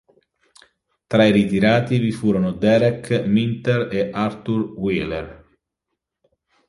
[1.05, 5.57] Tra i ritirati vi furono Derek Minter e Arthur Wheeler.